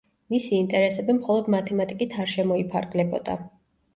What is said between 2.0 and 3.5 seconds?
არ შემოიფარგლებოდა.